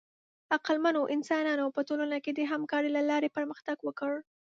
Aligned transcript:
عقلمنو 0.55 1.01
انسانانو 1.15 1.65
په 1.75 1.81
ټولنه 1.89 2.17
کې 2.23 2.31
د 2.33 2.39
همکارۍ 2.51 2.89
له 2.97 3.01
لارې 3.09 3.33
پرمختګ 3.37 3.77
وکړ. 3.87 4.11